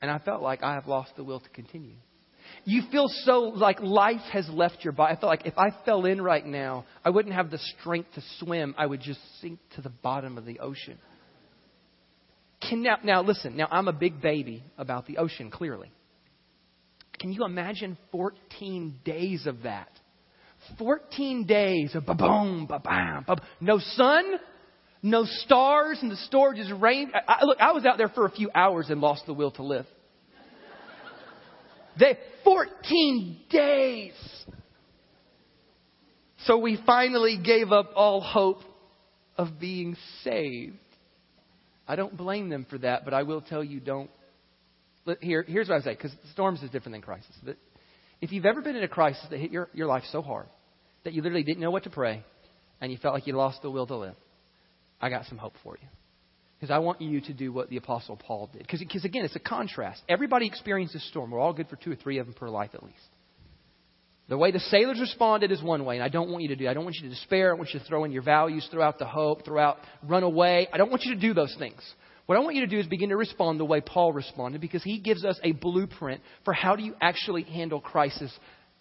[0.00, 1.96] And I felt like I have lost the will to continue
[2.64, 5.14] you feel so like life has left your body.
[5.16, 8.22] I felt like if I fell in right now, I wouldn't have the strength to
[8.38, 8.74] swim.
[8.78, 10.98] I would just sink to the bottom of the ocean.
[12.68, 15.90] Can now, now listen, now I'm a big baby about the ocean, clearly.
[17.18, 19.90] Can you imagine 14 days of that?
[20.78, 24.24] 14 days of ba-boom, ba-bam, ba no sun,
[25.02, 27.10] no stars, and the storage is rain.
[27.14, 29.50] I, I, look, I was out there for a few hours and lost the will
[29.52, 29.86] to live.
[31.98, 34.12] They, 14 days.
[36.46, 38.62] So we finally gave up all hope
[39.36, 40.76] of being saved.
[41.86, 44.10] I don't blame them for that, but I will tell you don't.
[45.20, 47.34] Here, here's what I say, because storms is different than crisis.
[48.22, 50.46] If you've ever been in a crisis that hit your, your life so hard
[51.04, 52.24] that you literally didn't know what to pray
[52.80, 54.14] and you felt like you lost the will to live,
[55.00, 55.88] I got some hope for you.
[56.58, 58.62] Because I want you to do what the Apostle Paul did.
[58.62, 60.00] Because, again, it's a contrast.
[60.08, 61.32] Everybody experiences storm.
[61.32, 62.96] We're all good for two or three of them per life at least.
[64.28, 66.68] The way the sailors responded is one way, and I don't want you to do.
[66.68, 67.50] I don't want you to despair.
[67.50, 70.22] I want you to throw in your values, throw out the hope, throw out run
[70.22, 70.68] away.
[70.72, 71.82] I don't want you to do those things.
[72.32, 74.82] What I want you to do is begin to respond the way Paul responded because
[74.82, 78.32] he gives us a blueprint for how do you actually handle crisis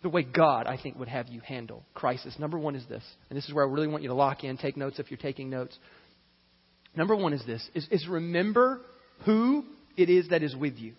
[0.01, 2.39] the way God, I think, would have you handle crisis.
[2.39, 4.55] Number one is this, and this is where I really want you to lock in,
[4.55, 5.77] take notes if you're taking notes.
[6.95, 8.79] Number one is this is, is remember
[9.25, 9.65] who
[9.97, 10.93] it is that is with you.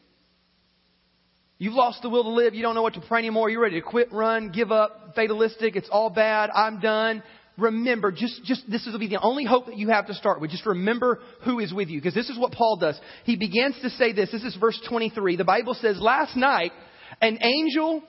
[1.56, 2.54] You've lost the will to live.
[2.54, 3.48] You don't know what to pray anymore.
[3.48, 5.74] You're ready to quit, run, give up, fatalistic.
[5.74, 6.50] It's all bad.
[6.50, 7.22] I'm done.
[7.58, 10.50] Remember, just, just, this will be the only hope that you have to start with.
[10.50, 12.00] Just remember who is with you.
[12.00, 12.98] Because this is what Paul does.
[13.24, 14.30] He begins to say this.
[14.32, 15.36] This is verse 23.
[15.36, 16.72] The Bible says, last night,
[17.20, 18.02] an angel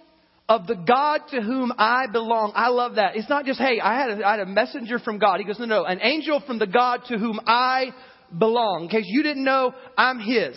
[0.48, 2.54] of the God to whom I belong.
[2.56, 3.16] I love that.
[3.16, 5.40] It's not just, hey, I had a, I had a messenger from God.
[5.40, 7.94] He goes, no, no, an angel from the God to whom I
[8.38, 8.84] belong.
[8.84, 10.56] In case you didn't know, I'm His.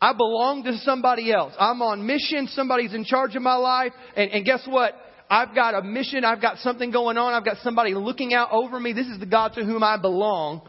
[0.00, 1.54] I belong to somebody else.
[1.58, 2.48] I'm on mission.
[2.48, 3.92] Somebody's in charge of my life.
[4.16, 4.94] And, and guess what?
[5.32, 6.26] I've got a mission.
[6.26, 7.32] I've got something going on.
[7.32, 8.92] I've got somebody looking out over me.
[8.92, 10.60] This is the God to whom I belong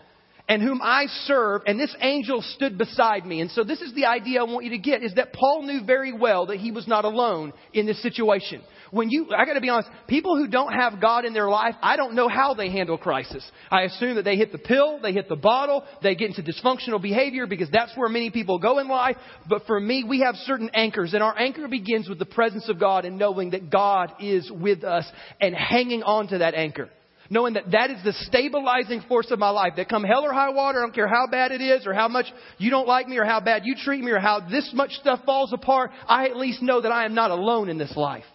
[0.47, 3.41] and whom I serve, and this angel stood beside me.
[3.41, 5.86] And so this is the idea I want you to get, is that Paul knew
[5.86, 8.62] very well that he was not alone in this situation.
[8.93, 11.95] When you, I gotta be honest, people who don't have God in their life, I
[11.95, 13.43] don't know how they handle crisis.
[13.71, 17.01] I assume that they hit the pill, they hit the bottle, they get into dysfunctional
[17.01, 19.17] behavior because that's where many people go in life.
[19.49, 22.79] But for me, we have certain anchors, and our anchor begins with the presence of
[22.79, 26.88] God and knowing that God is with us and hanging on to that anchor
[27.29, 29.73] knowing that that is the stabilizing force of my life.
[29.77, 32.08] That come hell or high water, I don't care how bad it is or how
[32.08, 32.27] much
[32.60, 35.21] you don't like me or how bad you treat me or how this much stuff
[35.25, 38.25] falls apart, I at least know that I am not alone in this life.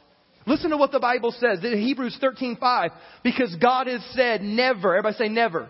[0.48, 2.90] Listen to what the Bible says in Hebrews 13:5
[3.22, 5.68] because God has said never, everybody say never.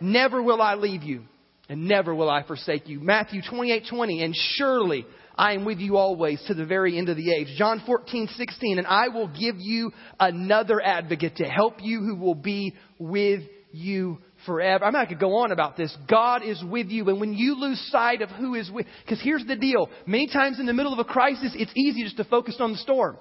[0.00, 1.24] Never will I leave you
[1.68, 3.00] and never will I forsake you.
[3.00, 5.04] Matthew 28:20 and surely
[5.36, 7.48] I am with you always to the very end of the age.
[7.56, 12.36] John 14, 16, and I will give you another advocate to help you who will
[12.36, 14.84] be with you forever.
[14.84, 15.96] I mean, I could go on about this.
[16.08, 17.08] God is with you.
[17.08, 19.90] And when you lose sight of who is with, because here's the deal.
[20.06, 22.78] Many times in the middle of a crisis, it's easy just to focus on the
[22.78, 23.16] storm.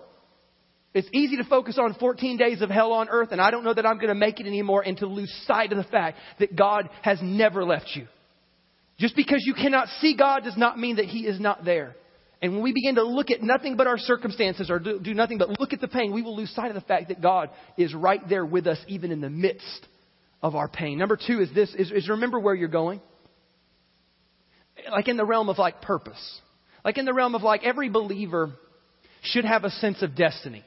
[0.94, 3.74] It's easy to focus on 14 days of hell on earth, and I don't know
[3.74, 6.56] that I'm going to make it anymore, and to lose sight of the fact that
[6.56, 8.08] God has never left you.
[9.00, 11.96] Just because you cannot see God does not mean that He is not there.
[12.42, 15.38] And when we begin to look at nothing but our circumstances or do, do, nothing
[15.38, 17.94] but look at the pain, we will lose sight of the fact that God is
[17.94, 19.88] right there with us even in the midst
[20.42, 20.98] of our pain.
[20.98, 23.00] Number two is this, is, is remember where you're going.
[24.92, 26.42] Like in the realm of like purpose.
[26.84, 28.52] Like in the realm of like every believer
[29.22, 30.64] should have a sense of destiny.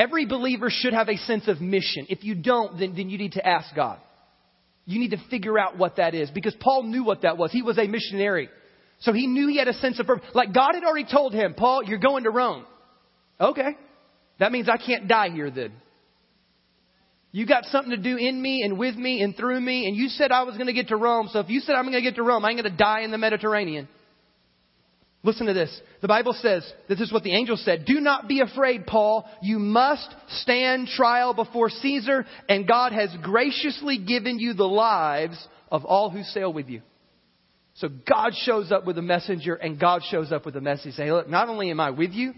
[0.00, 2.06] Every believer should have a sense of mission.
[2.08, 3.98] If you don't, then, then you need to ask God.
[4.86, 7.52] You need to figure out what that is because Paul knew what that was.
[7.52, 8.48] He was a missionary.
[9.00, 10.26] So he knew he had a sense of purpose.
[10.32, 12.64] Like God had already told him, Paul, you're going to Rome.
[13.38, 13.76] Okay.
[14.38, 15.72] That means I can't die here then.
[17.30, 20.08] You got something to do in me and with me and through me, and you
[20.08, 22.00] said I was going to get to Rome, so if you said I'm going to
[22.00, 23.86] get to Rome, I'm going to die in the Mediterranean.
[25.22, 25.80] Listen to this.
[26.00, 29.28] The Bible says, this is what the angel said, Do not be afraid, Paul.
[29.42, 35.36] You must stand trial before Caesar, and God has graciously given you the lives
[35.70, 36.80] of all who sail with you.
[37.74, 40.94] So God shows up with a messenger, and God shows up with a message.
[40.94, 42.32] Say, look, not only am I with you,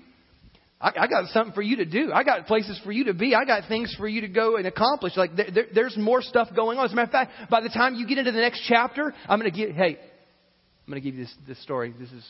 [0.80, 2.12] I, I, got something for you to do.
[2.12, 3.36] I got places for you to be.
[3.36, 5.16] I got things for you to go and accomplish.
[5.16, 6.86] Like there, there, there's more stuff going on.
[6.86, 9.38] As a matter of fact, by the time you get into the next chapter, I'm
[9.38, 9.70] going to give.
[9.76, 11.94] Hey, I'm going to give you this, this story.
[11.96, 12.24] This is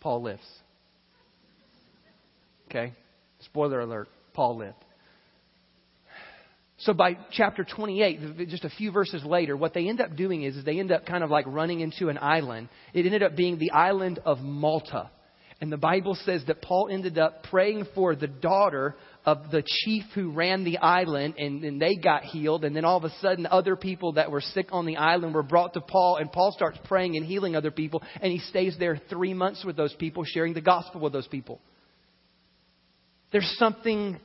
[0.00, 0.46] Paul lives.
[2.68, 2.92] Okay,
[3.40, 4.08] spoiler alert.
[4.34, 4.84] Paul lived.
[6.80, 10.56] So by chapter 28, just a few verses later, what they end up doing is,
[10.56, 12.68] is they end up kind of like running into an island.
[12.94, 15.10] It ended up being the island of Malta.
[15.60, 18.94] And the Bible says that Paul ended up praying for the daughter
[19.26, 22.64] of the chief who ran the island, and, and they got healed.
[22.64, 25.42] And then all of a sudden, other people that were sick on the island were
[25.42, 28.02] brought to Paul, and Paul starts praying and healing other people.
[28.22, 31.60] And he stays there three months with those people, sharing the gospel with those people.
[33.32, 34.18] There's something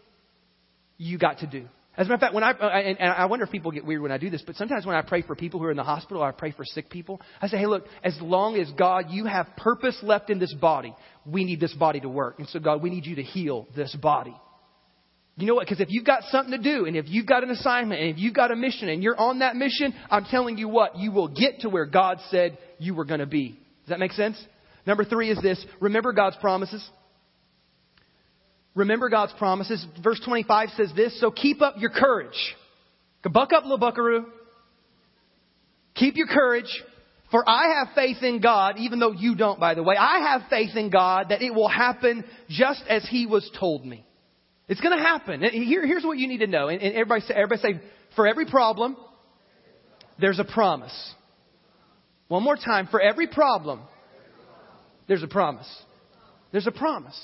[0.97, 1.67] you got to do.
[1.95, 4.01] As a matter of fact, when I, uh, and I wonder if people get weird
[4.01, 5.83] when I do this, but sometimes when I pray for people who are in the
[5.83, 9.25] hospital, I pray for sick people, I say, hey, look, as long as God, you
[9.25, 12.39] have purpose left in this body, we need this body to work.
[12.39, 14.35] And so, God, we need you to heal this body.
[15.37, 15.67] You know what?
[15.67, 18.17] Because if you've got something to do, and if you've got an assignment, and if
[18.17, 21.27] you've got a mission, and you're on that mission, I'm telling you what, you will
[21.27, 23.49] get to where God said you were going to be.
[23.49, 24.43] Does that make sense?
[24.85, 26.87] Number three is this remember God's promises.
[28.75, 29.85] Remember God's promises.
[30.03, 32.55] Verse 25 says this, so keep up your courage.
[33.23, 34.25] Buck up, little buckaroo.
[35.95, 36.83] Keep your courage,
[37.29, 39.95] for I have faith in God, even though you don't, by the way.
[39.95, 44.05] I have faith in God that it will happen just as He was told me.
[44.67, 45.41] It's going to happen.
[45.41, 46.67] Here, here's what you need to know.
[46.67, 47.81] And, everybody say, everybody say,
[48.15, 48.97] for every problem,
[50.19, 51.13] there's a promise.
[52.27, 52.87] One more time.
[52.89, 53.81] For every problem,
[55.07, 55.69] there's a promise.
[56.51, 57.19] There's a promise.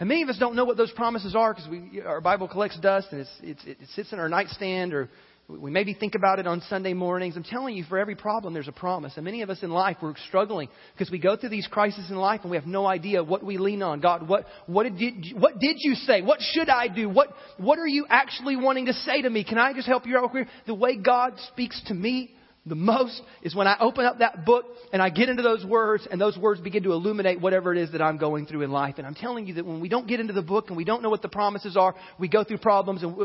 [0.00, 1.68] And many of us don't know what those promises are because
[2.06, 5.10] our Bible collects dust and it's, it's, it sits in our nightstand or
[5.46, 7.36] we maybe think about it on Sunday mornings.
[7.36, 9.12] I'm telling you, for every problem, there's a promise.
[9.16, 12.16] And many of us in life, we're struggling because we go through these crises in
[12.16, 14.00] life and we have no idea what we lean on.
[14.00, 16.22] God, what, what, did, what did you say?
[16.22, 17.08] What should I do?
[17.08, 19.44] What, what are you actually wanting to say to me?
[19.44, 20.32] Can I just help you out?
[20.66, 22.34] The way God speaks to me
[22.66, 26.06] the most is when I open up that book and I get into those words
[26.10, 28.96] and those words begin to illuminate whatever it is that I'm going through in life.
[28.98, 31.02] And I'm telling you that when we don't get into the book and we don't
[31.02, 33.16] know what the promises are, we go through problems and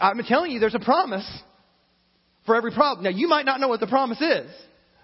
[0.00, 1.28] I'm telling you there's a promise
[2.46, 3.04] for every problem.
[3.04, 4.50] Now you might not know what the promise is.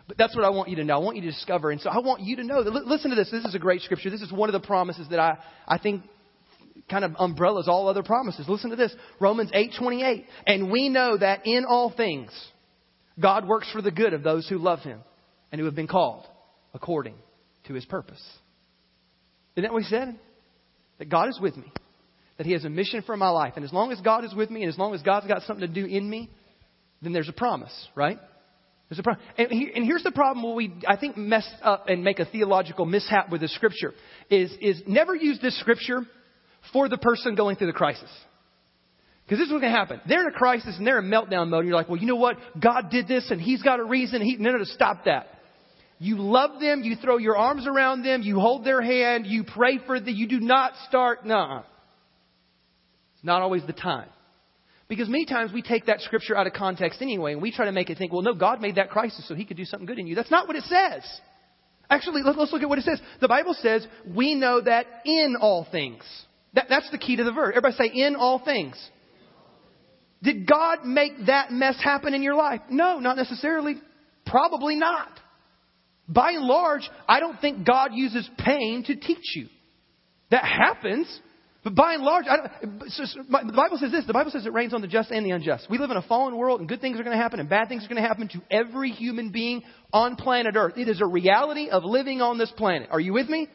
[0.07, 0.97] But that's what I want you to know.
[0.97, 1.71] I want you to discover.
[1.71, 3.31] And so I want you to know that, listen to this.
[3.31, 4.11] This is a great scripture.
[4.11, 6.03] This is one of the promises that I, I think
[6.91, 8.47] kind of umbrellas all other promises.
[8.49, 8.95] Listen to this.
[9.19, 10.27] Romans 8:28.
[10.47, 12.31] And we know that in all things
[13.21, 15.01] God works for the good of those who love him
[15.53, 16.27] and who have been called
[16.73, 17.15] according
[17.67, 18.23] to his purpose.
[19.57, 20.19] Isn't that what he said?
[20.99, 21.73] That God is with me,
[22.39, 23.55] that he has a mission for my life.
[23.57, 25.67] And as long as God is with me and as long as God's got something
[25.67, 26.31] to do in me,
[27.03, 28.19] then there's a promise, right?
[28.89, 29.25] There's a problem.
[29.39, 32.85] And, and here's the problem where we, I think, mess up and make a theological
[32.85, 33.93] mishap with the scripture
[34.31, 36.03] is, is never use this scripture
[36.73, 38.11] for the person going through the crisis.
[39.25, 40.01] Because this is what's going to happen.
[40.07, 41.65] They're in a crisis and they're in meltdown mode.
[41.65, 42.37] You're like, well, you know what?
[42.61, 44.21] God did this and He's got a reason.
[44.21, 45.29] He, no, no, no, stop that.
[45.99, 46.83] You love them.
[46.83, 48.21] You throw your arms around them.
[48.23, 49.27] You hold their hand.
[49.27, 50.15] You pray for them.
[50.15, 51.25] You do not start.
[51.25, 51.61] Nah.
[53.15, 54.09] It's not always the time.
[54.89, 57.73] Because many times we take that scripture out of context anyway and we try to
[57.73, 59.99] make it think, well, no, God made that crisis so He could do something good
[59.99, 60.15] in you.
[60.15, 61.03] That's not what it says.
[61.89, 63.01] Actually, let's look at what it says.
[63.21, 66.03] The Bible says, we know that in all things.
[66.53, 67.55] That, that's the key to the verse.
[67.57, 68.77] Everybody say, in all things.
[70.25, 72.63] Did God make that mess happen in your life?
[72.71, 73.75] No, not necessarily.
[74.27, 75.21] Probably not.
[76.09, 79.49] By and large, I don't think God uses pain to teach you.
[80.31, 81.07] That happens,
[81.63, 84.07] but by and large, the Bible says this.
[84.07, 85.67] The Bible says it rains on the just and the unjust.
[85.71, 87.69] We live in a fallen world, and good things are going to happen, and bad
[87.69, 90.75] things are going to happen to every human being on planet Earth.
[90.77, 92.89] It is a reality of living on this planet.
[92.91, 93.49] Are you with me?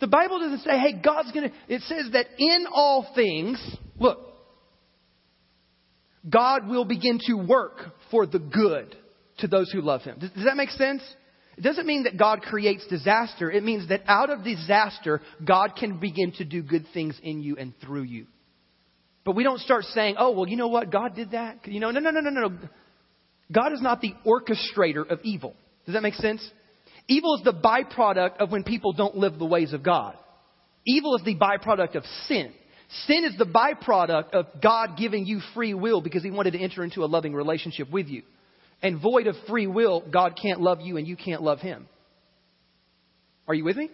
[0.00, 3.62] The Bible doesn't say, hey, God's going to, it says that in all things,
[3.98, 4.18] look,
[6.28, 7.78] God will begin to work
[8.10, 8.94] for the good
[9.38, 10.18] to those who love Him.
[10.18, 11.02] Does, does, that make sense?
[11.56, 13.50] It doesn't mean that God creates disaster.
[13.50, 17.56] It means that out of disaster, God can begin to do good things in you
[17.56, 18.26] and through you.
[19.24, 20.90] But we don't start saying, oh, well, you know what?
[20.90, 21.66] God did that.
[21.66, 22.58] You know, no, no, no, no, no.
[23.52, 25.54] God is not the orchestrator of evil.
[25.84, 26.48] Does that make sense?
[27.08, 30.16] Evil is the byproduct of when people don't live the ways of God.
[30.86, 32.52] Evil is the byproduct of sin.
[33.06, 36.82] Sin is the byproduct of God giving you free will because He wanted to enter
[36.82, 38.22] into a loving relationship with you.
[38.82, 41.86] And void of free will, God can't love you and you can't love Him.
[43.46, 43.90] Are you with me?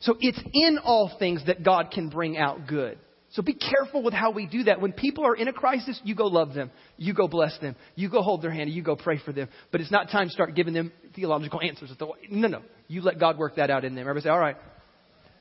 [0.00, 2.98] So it's in all things that God can bring out good.
[3.32, 4.80] So be careful with how we do that.
[4.80, 6.70] When people are in a crisis, you go love them.
[6.96, 7.76] You go bless them.
[7.94, 8.70] You go hold their hand.
[8.70, 9.48] You go pray for them.
[9.70, 11.90] But it's not time to start giving them theological answers.
[12.30, 12.62] No, no.
[12.86, 14.02] You let God work that out in them.
[14.02, 14.56] Everybody say, all right.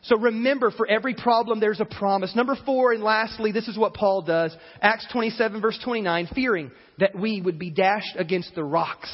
[0.04, 2.36] So remember, for every problem, there's a promise.
[2.36, 4.56] Number four, and lastly, this is what Paul does.
[4.82, 9.10] Acts 27, verse 29, fearing that we would be dashed against the rocks.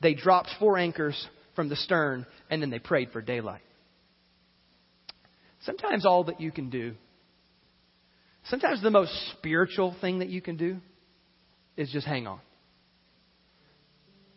[0.00, 3.62] They dropped four anchors from the stern, and then they prayed for daylight.
[5.64, 6.94] Sometimes all that you can do,
[8.44, 10.78] sometimes the most spiritual thing that you can do
[11.76, 12.40] is just hang on.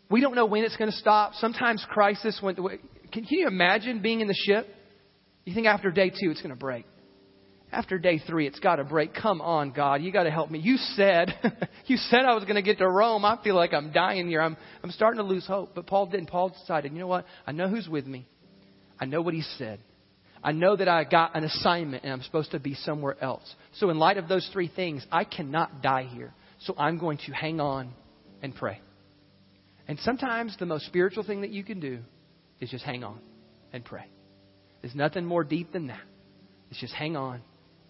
[0.10, 1.34] We don't know when it's going to stop.
[1.36, 4.67] Sometimes crisis, when, can you imagine being in the ship?
[5.46, 6.86] You think after day two it's going to break.
[7.72, 9.14] After day three, it's got to break.
[9.14, 10.60] Come on, God, you got to help me.
[10.60, 11.34] You said,
[11.88, 13.26] you said I was going to get to Rome.
[13.26, 14.42] I feel like I'm dying here.
[14.42, 15.72] I'm, I'm starting to lose hope.
[15.76, 16.28] But Paul didn't.
[16.28, 17.26] Paul decided, you know what?
[17.46, 18.28] I know who's with me.
[19.00, 19.80] I know what he said.
[20.44, 23.44] I know that I got an assignment and I'm supposed to be somewhere else.
[23.78, 26.34] So, in light of those three things, I cannot die here.
[26.62, 27.92] So, I'm going to hang on
[28.44, 28.80] and pray.
[29.88, 32.00] And sometimes the most spiritual thing that you can do
[32.60, 33.20] is just hang on
[33.74, 34.06] and pray.
[34.86, 36.04] There's nothing more deep than that.
[36.69, 37.41] It's just hang on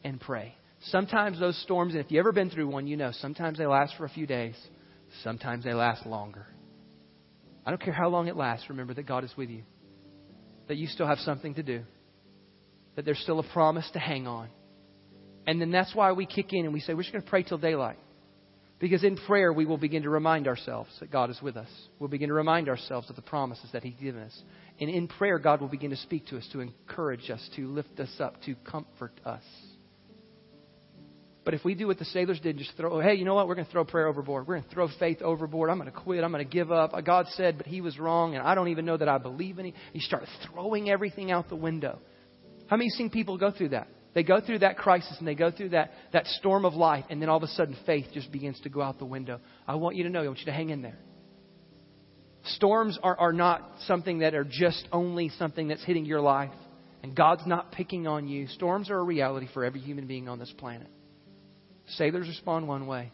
[0.05, 0.55] and pray.
[0.91, 3.95] Sometimes those storms, and if you've ever been through one, you know sometimes they last
[3.97, 4.55] for a few days,
[5.21, 6.47] sometimes they last longer.
[7.65, 9.63] I don't care how long it lasts, remember that God is with you,
[10.69, 11.84] that you still have something to do
[12.95, 14.47] that there's still a promise to hang on.
[15.45, 17.43] And then that's why we kick in and we say, we're just going to pray
[17.43, 17.99] till daylight.
[18.86, 21.67] Because in prayer, we will begin to remind ourselves that God is with us.
[21.98, 24.43] We'll begin to remind ourselves of the promises that He's given us.
[24.80, 28.00] And in prayer, God will begin to speak to us, to encourage us, to lift
[28.00, 29.41] us up, to comfort us.
[31.45, 33.48] But if we do what the sailors did, just throw, hey, you know what?
[33.48, 34.45] We're going to throw prayer overboard.
[34.48, 35.71] We're going to throw faith overboard.
[35.71, 36.24] I'm going to quit.
[36.24, 36.91] I'm going to give up.
[37.04, 39.65] God said, but He was wrong, and I don't even know that I believe in
[39.65, 39.74] Him.
[39.93, 41.98] You start throwing everything out the window.
[42.67, 43.88] How many seen people go through that?
[44.15, 47.21] They go through that crisis and they go through that, that storm of life, and
[47.21, 49.41] then all of a sudden faith just begins to go out the window.
[49.67, 50.97] I want you to know, I want you to hang in there.
[52.45, 56.54] Storms are, are not something that are just only something that's hitting your life,
[57.04, 58.47] and God's not picking on you.
[58.47, 60.88] Storms are a reality for every human being on this planet.
[61.89, 63.12] Sailors respond one way,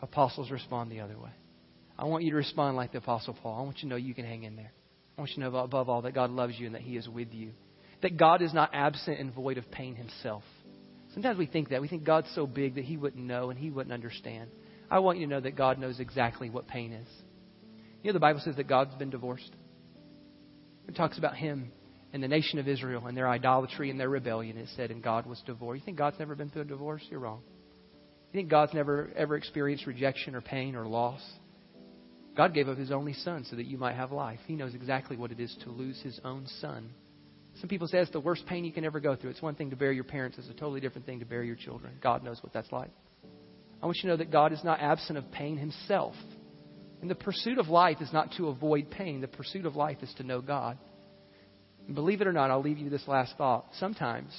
[0.00, 1.30] apostles respond the other way.
[1.98, 3.58] I want you to respond like the Apostle Paul.
[3.58, 4.72] I want you to know you can hang in there.
[5.18, 7.08] I want you to know above all that God loves you and that He is
[7.08, 7.52] with you
[8.02, 10.42] that God is not absent and void of pain himself.
[11.12, 11.80] Sometimes we think that.
[11.80, 14.50] We think God's so big that he wouldn't know and he wouldn't understand.
[14.90, 17.08] I want you to know that God knows exactly what pain is.
[18.02, 19.50] You know, the Bible says that God's been divorced.
[20.86, 21.72] It talks about him
[22.12, 24.56] and the nation of Israel and their idolatry and their rebellion.
[24.56, 25.80] It said, and God was divorced.
[25.80, 27.02] You think God's never been through a divorce?
[27.10, 27.40] You're wrong.
[28.32, 31.22] You think God's never ever experienced rejection or pain or loss?
[32.36, 34.40] God gave up his only son so that you might have life.
[34.46, 36.90] He knows exactly what it is to lose his own son
[37.60, 39.30] some people say it's the worst pain you can ever go through.
[39.30, 41.56] It's one thing to bury your parents, it's a totally different thing to bury your
[41.56, 41.94] children.
[42.02, 42.90] God knows what that's like.
[43.82, 46.14] I want you to know that God is not absent of pain himself.
[47.00, 50.12] And the pursuit of life is not to avoid pain, the pursuit of life is
[50.14, 50.78] to know God.
[51.86, 53.66] And believe it or not, I'll leave you this last thought.
[53.78, 54.34] Sometimes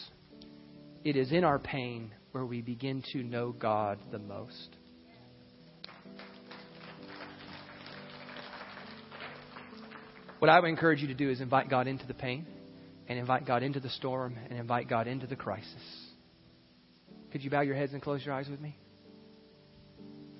[1.03, 4.75] it is in our pain where we begin to know God the most.
[10.39, 12.45] What I would encourage you to do is invite God into the pain
[13.07, 16.05] and invite God into the storm and invite God into the crisis.
[17.31, 18.77] Could you bow your heads and close your eyes with me?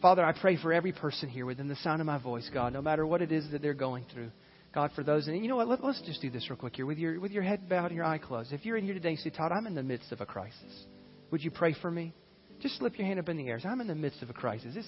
[0.01, 2.81] Father, I pray for every person here within the sound of my voice, God, no
[2.81, 4.31] matter what it is that they're going through.
[4.73, 5.67] God, for those, and you know what?
[5.67, 7.95] Let, us just do this real quick here with your, with your head bowed and
[7.95, 8.53] your eye closed.
[8.53, 10.85] If you're in here today and say, Todd, I'm in the midst of a crisis,
[11.31, 12.13] would you pray for me?
[12.61, 13.59] Just slip your hand up in the air.
[13.59, 14.75] Say, I'm in the midst of a crisis.
[14.75, 14.85] This,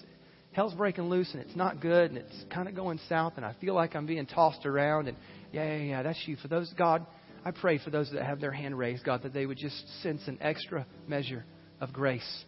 [0.51, 3.56] hell's breaking loose and it's not good and it's kind of going south and I
[3.62, 5.18] feel like I'm being tossed around and
[5.51, 6.36] yeah, yeah, yeah, that's you.
[6.38, 7.06] For those, God,
[7.46, 10.22] I pray for those that have their hand raised, God, that they would just sense
[10.28, 11.46] an extra measure
[11.80, 12.44] of grace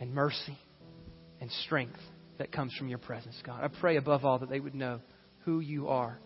[0.00, 0.58] and mercy
[1.40, 2.00] and strength
[2.38, 3.62] that comes from your presence, God.
[3.62, 5.00] I pray above all that they would know
[5.44, 6.18] who you are.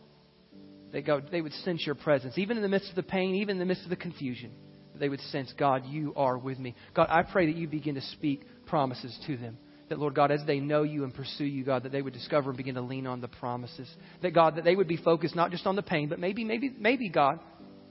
[0.93, 3.59] They, they would sense your presence, even in the midst of the pain, even in
[3.59, 4.53] the midst of the confusion.
[4.95, 6.75] They would sense, God, you are with me.
[6.95, 9.57] God, I pray that you begin to speak promises to them
[9.93, 12.51] that, Lord God, as they know you and pursue you, God, that they would discover
[12.51, 13.89] and begin to lean on the promises.
[14.23, 16.75] That, God, that they would be focused not just on the pain, but maybe, maybe,
[16.79, 17.41] maybe, God,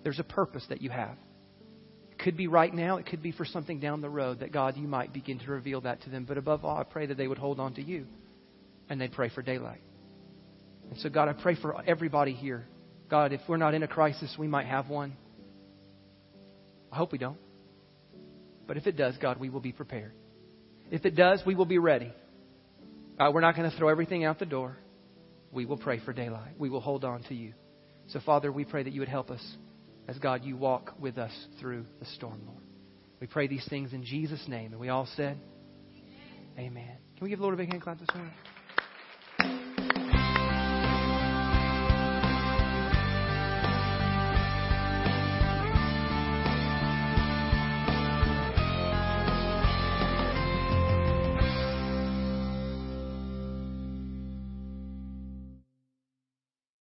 [0.03, 1.17] there's a purpose that you have.
[2.11, 4.77] It could be right now, it could be for something down the road that God,
[4.77, 6.25] you might begin to reveal that to them.
[6.25, 8.05] But above all, I pray that they would hold on to you
[8.89, 9.81] and they'd pray for daylight.
[10.89, 12.67] And so, God, I pray for everybody here.
[13.09, 15.13] God, if we're not in a crisis, we might have one.
[16.91, 17.37] I hope we don't.
[18.67, 20.13] But if it does, God, we will be prepared.
[20.91, 22.13] If it does, we will be ready.
[23.19, 24.77] We're not going to throw everything out the door.
[25.51, 26.53] We will pray for daylight.
[26.57, 27.53] We will hold on to you.
[28.07, 29.45] So, Father, we pray that you would help us
[30.07, 32.63] as God, you walk with us through the storm, Lord.
[33.19, 34.71] We pray these things in Jesus' name.
[34.71, 35.37] And we all said,
[36.57, 36.97] Amen.
[37.15, 38.33] Can we give the Lord a big hand clap this morning?